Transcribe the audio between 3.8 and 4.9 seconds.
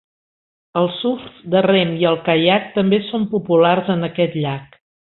en aquest llac.